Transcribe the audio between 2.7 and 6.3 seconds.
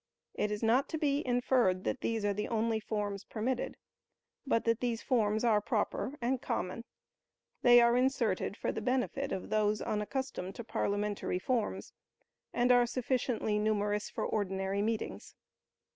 forms permitted, but that these forms are proper